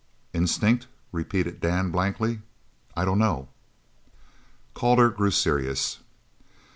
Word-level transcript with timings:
"Instinct?" 0.33 0.87
repeated 1.11 1.61
Dan 1.61 1.91
blankly, 1.91 2.41
"I 2.97 3.05
dunno." 3.05 3.49
Calder 4.73 5.11
grew 5.11 5.29
serious. 5.29 5.99